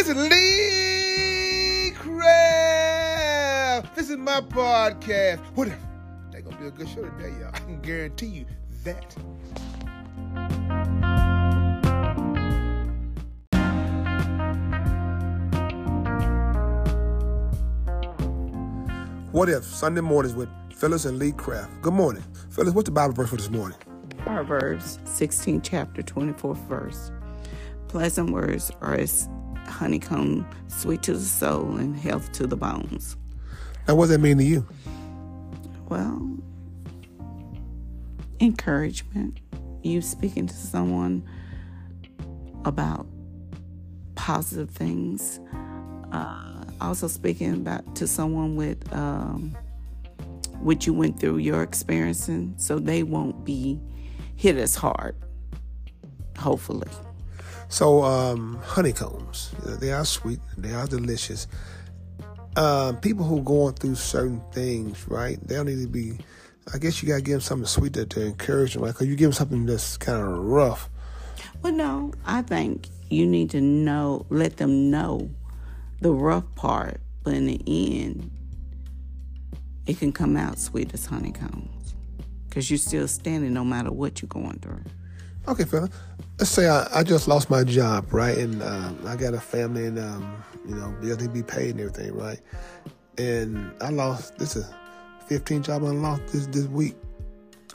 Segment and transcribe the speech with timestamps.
[0.00, 3.94] This is Lee Craft.
[3.94, 5.40] This is my podcast.
[5.54, 5.76] What if?
[6.32, 7.50] They're gonna be a good show today, y'all.
[7.52, 8.46] I can guarantee you
[8.84, 9.12] that.
[19.32, 21.82] What if Sunday mornings with Phyllis and Lee Craft?
[21.82, 22.72] Good morning, Phyllis.
[22.72, 23.76] What's the Bible verse for this morning?
[24.16, 27.12] Proverbs 16, chapter 24th verse.
[27.88, 29.28] Pleasant words are as
[29.70, 33.16] honeycomb, sweet to the soul and health to the bones.
[33.88, 34.66] Now, what does that mean to you?
[35.88, 36.36] Well,
[38.40, 39.40] encouragement.
[39.82, 41.28] You speaking to someone
[42.64, 43.06] about
[44.14, 45.40] positive things.
[46.12, 49.56] Uh, also speaking about to someone with um,
[50.60, 53.80] what you went through, your experiencing, so they won't be
[54.36, 55.16] hit as hard.
[56.38, 56.88] Hopefully.
[57.70, 61.46] So, um, honeycombs, they are sweet, they are delicious.
[62.56, 65.38] Um, people who are going through certain things, right?
[65.46, 66.18] They don't need to be.
[66.74, 68.92] I guess you gotta give them something sweet to, to encourage them, right?
[68.92, 70.90] Because you give them something that's kind of rough.
[71.62, 75.30] Well, no, I think you need to know, let them know
[76.00, 78.32] the rough part, but in the end,
[79.86, 81.94] it can come out sweet as honeycombs
[82.48, 84.82] because you're still standing no matter what you're going through.
[85.50, 85.90] Okay, fella.
[86.38, 88.38] Let's say I, I just lost my job, right?
[88.38, 91.70] And um, I got a family, and um, you know, bills need to be paid
[91.72, 92.38] and everything, right?
[93.18, 94.38] And I lost.
[94.38, 94.70] This is
[95.26, 96.94] 15 job I lost this this week.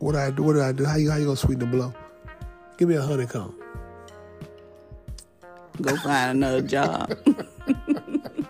[0.00, 0.42] What do I do?
[0.42, 0.84] What do I do?
[0.84, 1.94] How you how you gonna sweeten the blow?
[2.76, 3.54] Give me a honeycomb.
[5.80, 7.16] Go find another job.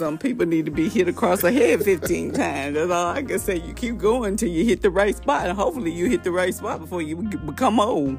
[0.00, 2.74] Some people need to be hit across the head 15 times.
[2.74, 3.56] That's all I can say.
[3.56, 6.54] You keep going till you hit the right spot, and hopefully you hit the right
[6.54, 8.16] spot before you become old.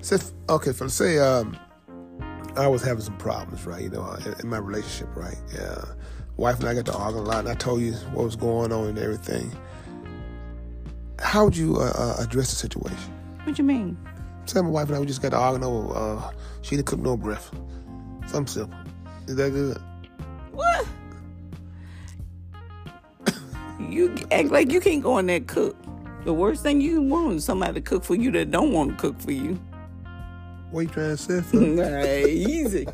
[0.00, 0.16] So,
[0.48, 1.54] okay, for say um,
[2.56, 3.82] I was having some problems, right?
[3.82, 5.36] You know, in, in my relationship, right?
[5.52, 5.84] Yeah,
[6.38, 8.72] wife and I got to argue a lot, and I told you what was going
[8.72, 9.52] on and everything.
[11.18, 13.12] How would you uh, uh, address the situation?
[13.44, 13.98] What you mean?
[14.46, 15.94] Say my wife and I we just got to argue over.
[15.94, 17.50] Uh, she didn't cook no breath.
[18.28, 18.78] Something simple.
[19.26, 19.78] Is that good?
[20.52, 20.86] What?
[23.78, 25.76] you act like you can't go in there cook.
[26.24, 28.96] The worst thing you want is somebody to cook for you that don't want to
[28.96, 29.58] cook for you.
[30.70, 31.40] What you trying to say?
[31.40, 31.76] Phil?
[31.76, 32.86] Hey, easy.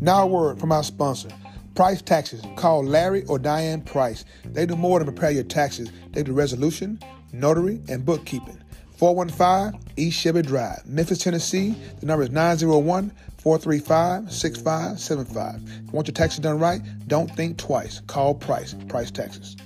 [0.00, 1.30] Now a word from our sponsor.
[1.76, 2.42] Price Taxes.
[2.56, 4.24] Call Larry or Diane Price.
[4.44, 5.90] They do more than prepare your taxes.
[6.12, 6.98] They do resolution,
[7.32, 8.58] notary, and bookkeeping.
[8.96, 11.76] 415 East Chevy Drive, Memphis, Tennessee.
[12.00, 15.54] The number is 901 435 6575.
[15.54, 18.00] If you want your taxes done right, don't think twice.
[18.06, 18.74] Call Price.
[18.88, 19.56] Price Taxes.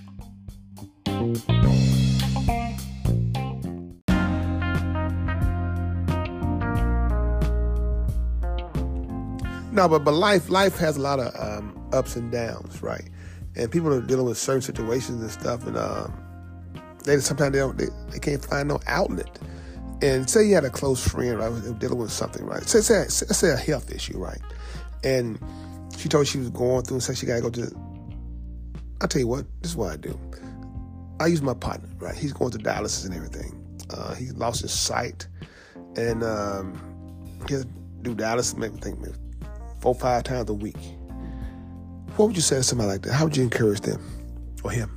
[9.72, 13.08] No, but but life life has a lot of um, ups and downs, right?
[13.56, 16.12] And people are dealing with certain situations and stuff, and um,
[17.04, 19.38] they sometimes they don't they, they can't find no outlet.
[20.02, 22.62] And say you had a close friend, right, dealing with something, right?
[22.64, 24.40] Say say say, a health issue, right?
[25.04, 25.38] And
[25.96, 27.70] she told she was going through and said she got to go to.
[29.00, 30.18] I'll tell you what, this is what I do.
[31.20, 32.14] I use my partner, right?
[32.14, 33.56] He's going through dialysis and everything.
[33.90, 35.28] Uh, he lost his sight,
[35.96, 37.70] and um, he has to
[38.02, 38.56] do dialysis.
[38.56, 39.00] Maybe think
[39.80, 40.76] four five times a week.
[42.16, 43.12] What would you say to somebody like that?
[43.12, 44.02] How would you encourage them
[44.62, 44.96] or him?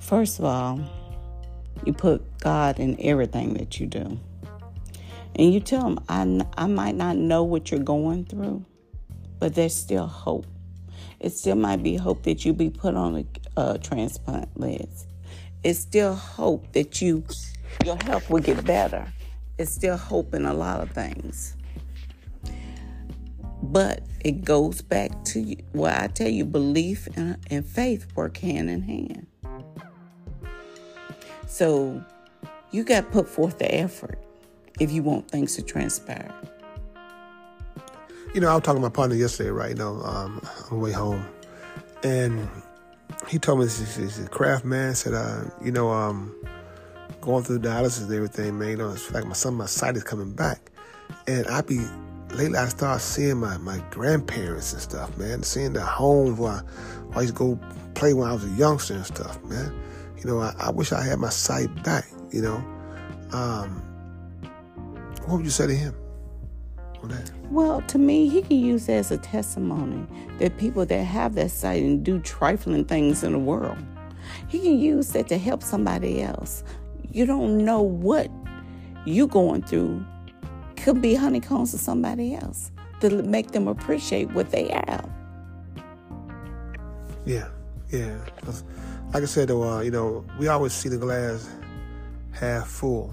[0.00, 0.80] First of all,
[1.84, 4.18] you put God in everything that you do.
[5.36, 8.64] And you tell them, I, I might not know what you're going through,
[9.38, 10.46] but there's still hope.
[11.20, 13.26] It still might be hope that you be put on a
[13.60, 15.06] uh, transplant list.
[15.62, 17.24] It's still hope that you
[17.84, 19.06] your health will get better.
[19.58, 21.56] It's still hope in a lot of things.
[23.62, 25.56] But it goes back to you.
[25.74, 29.26] Well, I tell you, belief and, and faith work hand in hand.
[31.46, 32.02] So
[32.70, 34.18] you got to put forth the effort
[34.78, 36.32] if you want things to transpire.
[38.34, 39.76] You know, I was talking to my partner yesterday, right?
[39.76, 40.40] Know, um,
[40.70, 41.26] on the way home,
[42.04, 42.48] and
[43.26, 46.34] he told me this is a craft man said, uh, you know, um,
[47.20, 48.70] going through dialysis and everything, man.
[48.70, 50.70] You know, it's like my son, my sight is coming back,
[51.26, 51.80] and I be
[52.30, 52.56] lately.
[52.58, 55.42] I start seeing my, my grandparents and stuff, man.
[55.42, 56.58] Seeing the homes where I,
[57.08, 57.60] where I used to go
[57.94, 59.72] play when I was a youngster and stuff, man.
[60.18, 62.06] You know, I, I wish I had my sight back.
[62.30, 62.56] You know,
[63.32, 63.82] um,
[65.26, 65.94] what would you say to him?
[67.02, 67.30] on that?
[67.50, 70.06] Well, to me, he can use that as a testimony
[70.38, 73.78] that people that have that sight and do trifling things in the world,
[74.48, 76.64] he can use that to help somebody else.
[77.18, 78.30] You don't know what
[79.04, 80.06] you going through
[80.76, 82.70] could be honeycombs to somebody else
[83.00, 85.10] to make them appreciate what they have.
[87.26, 87.48] Yeah,
[87.90, 88.16] yeah.
[89.12, 91.50] Like I said, though, uh, you know, we always see the glass
[92.30, 93.12] half full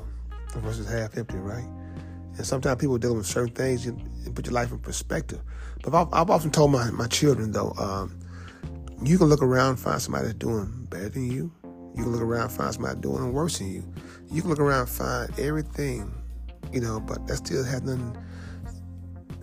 [0.58, 1.66] versus half empty, right?
[2.38, 4.00] And sometimes people deal with certain things and,
[4.36, 5.42] put your life in perspective.
[5.82, 8.20] But I've, I've often told my, my children, though, um,
[9.04, 11.52] you can look around and find somebody that's doing better than you.
[11.96, 13.84] You can look around and find somebody doing worse than you.
[14.32, 16.14] You can look around and find everything,
[16.72, 18.18] you know, but that still has nothing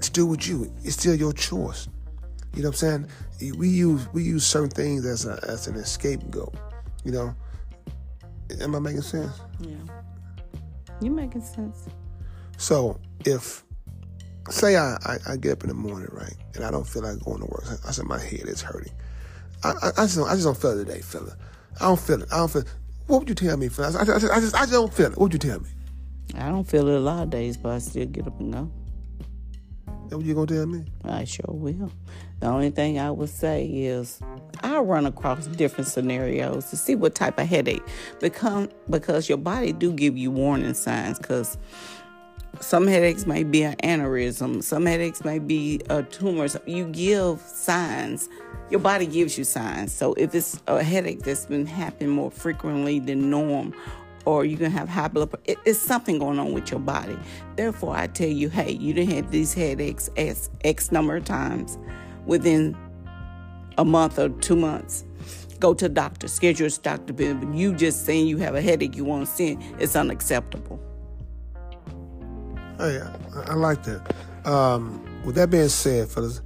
[0.01, 0.73] to do with you.
[0.85, 1.89] It's still your choice.
[2.55, 3.09] You know what I'm
[3.41, 3.57] saying?
[3.57, 6.55] We use we use certain things as a, as an scapegoat.
[7.05, 7.35] You know,
[8.61, 9.41] am I making sense?
[9.61, 9.77] Yeah,
[11.01, 11.87] you making sense.
[12.59, 13.65] So if
[14.51, 17.19] say I, I, I, get up in the morning, right, and I don't feel like
[17.25, 17.65] going to work.
[17.87, 18.93] I, said my head is hurting.
[19.63, 21.37] I, I, I, just don't, I just don't feel it today, fella.
[21.81, 22.29] I don't feel it.
[22.33, 22.63] I don't feel.
[22.63, 22.69] It.
[23.07, 23.99] What would you tell me, fella?
[23.99, 25.11] I, I, just, I just I just don't feel it.
[25.13, 25.69] What would you tell me?
[26.35, 28.71] I don't feel it a lot of days, but I still get up and go.
[30.09, 30.85] That what you gonna tell me?
[31.05, 31.91] I sure will.
[32.41, 34.21] The only thing I would say is
[34.63, 37.83] I run across different scenarios to see what type of headache
[38.21, 41.57] become because your body do give you warning signs because
[42.61, 46.47] some headaches might be an aneurysm, some headaches might be a tumor.
[46.67, 48.29] You give signs.
[48.71, 49.93] Your body gives you signs.
[49.93, 53.75] So if it's a headache that's been happening more frequently than norm,
[54.25, 57.19] or you're gonna have high blood pressure, it, it's something going on with your body.
[57.57, 61.79] Therefore, I tell you, hey, you didn't have these headaches X, X number of times
[62.27, 62.77] within
[63.79, 65.05] a month or two months.
[65.59, 67.13] Go to a doctor, schedule a doctor.
[67.13, 70.81] But you just saying you have a headache you want to see, it's unacceptable.
[72.83, 74.13] Hey, I, I like that.
[74.45, 76.43] Um, with that being said, fellas,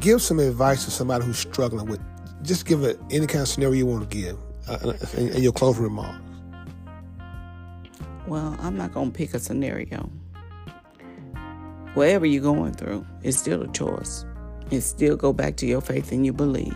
[0.00, 2.00] give some advice to somebody who's struggling with.
[2.42, 4.36] Just give it any kind of scenario you want to give
[4.68, 6.20] uh, in, your closing remarks.
[8.26, 10.10] Well, I'm not to pick a scenario.
[11.94, 14.24] Whatever you're going through, it's still a choice.
[14.72, 16.74] It still go back to your faith and you believe.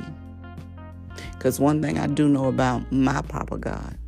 [1.33, 3.99] Because one thing I do know about my Papa God,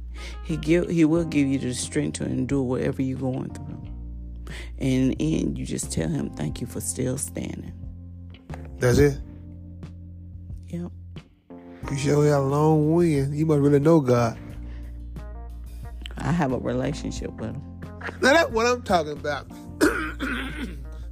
[0.45, 3.68] He give He will give you the strength to endure whatever you're going through.
[4.79, 7.73] And in you just tell him, thank you for still standing.
[8.79, 9.19] That's it?
[10.69, 10.93] Yep.
[11.91, 13.33] You sure had a long win.
[13.33, 14.39] You must really know God.
[16.19, 17.63] I have a relationship with him.
[18.21, 19.49] Now that's what I'm talking about.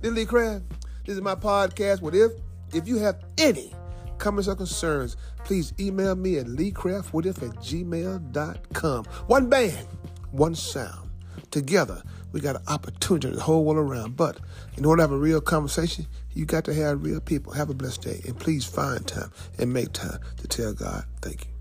[0.00, 0.64] this Lee Craft.
[1.04, 2.02] This is my podcast.
[2.02, 2.32] What if?
[2.72, 3.72] If you have any
[4.18, 9.04] comments or concerns, please email me at leecraftwhatif at gmail.com.
[9.26, 9.86] One band,
[10.32, 11.10] one sound.
[11.50, 14.16] Together, we got an opportunity to the whole world around.
[14.16, 14.38] But
[14.76, 17.52] in order to have a real conversation, you got to have real people.
[17.52, 18.20] Have a blessed day.
[18.26, 21.55] And please find time and make time to tell God thank you.